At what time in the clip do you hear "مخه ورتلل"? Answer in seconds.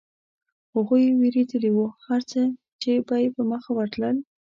3.51-4.15